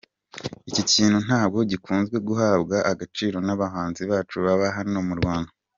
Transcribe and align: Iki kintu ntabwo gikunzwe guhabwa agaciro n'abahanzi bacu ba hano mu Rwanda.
Iki 0.69 0.83
kintu 0.91 1.17
ntabwo 1.27 1.59
gikunzwe 1.71 2.15
guhabwa 2.27 2.77
agaciro 2.91 3.37
n'abahanzi 3.45 4.01
bacu 4.11 4.35
ba 4.45 4.53
hano 4.77 4.99
mu 5.09 5.15
Rwanda. 5.21 5.51